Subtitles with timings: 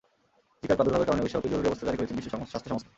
[0.61, 2.87] জিকার প্রাদুর্ভাবের কারণে বিশ্বব্যাপী জরুরি অবস্থা জারি করেছে বিশ্ব স্বাস্থ্য সংস্থা।